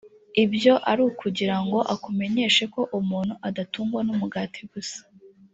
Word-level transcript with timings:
ibyo 0.43 0.73
ari 0.91 1.01
ukugira 1.09 1.55
ngo 1.63 1.79
akumenyeshe 1.93 2.63
ko 2.73 2.81
umuntu 2.99 3.33
adatungwa 3.47 3.99
n’umugati 4.03 4.61
gusa 4.71 4.99